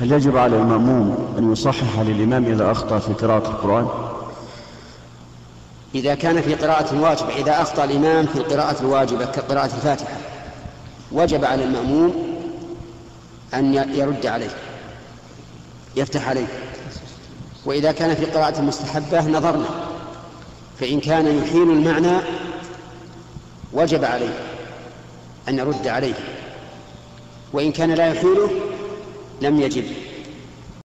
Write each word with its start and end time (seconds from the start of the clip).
هل 0.00 0.12
يجب 0.12 0.36
على 0.36 0.56
المأموم 0.56 1.34
أن 1.38 1.52
يصحح 1.52 1.98
للإمام 1.98 2.44
إذا 2.44 2.70
أخطأ 2.70 2.98
في 2.98 3.12
قراءة 3.12 3.48
القرآن؟ 3.50 3.88
إذا 5.94 6.14
كان 6.14 6.42
في 6.42 6.54
قراءة 6.54 7.00
واجب 7.00 7.28
إذا 7.38 7.62
أخطأ 7.62 7.84
الإمام 7.84 8.26
في 8.26 8.36
القراءة 8.36 8.80
الواجبة 8.80 9.24
كقراءة 9.24 9.64
الفاتحة 9.76 10.16
وجب 11.12 11.44
على 11.44 11.64
المأموم 11.64 12.14
أن 13.54 13.74
يرد 13.74 14.26
عليه 14.26 14.50
يفتح 15.96 16.28
عليه 16.28 16.46
وإذا 17.64 17.92
كان 17.92 18.14
في 18.14 18.24
قراءة 18.24 18.58
المستحبة 18.58 19.28
نظرنا 19.28 19.66
فإن 20.80 21.00
كان 21.00 21.38
يحيل 21.38 21.70
المعنى 21.70 22.18
وجب 23.72 24.04
عليه 24.04 24.34
أن 25.48 25.58
يرد 25.58 25.86
عليه 25.86 26.14
وإن 27.52 27.72
كان 27.72 27.90
لا 27.90 28.06
يحيله 28.06 28.50
لم 29.42 29.60
يجب 29.60 29.84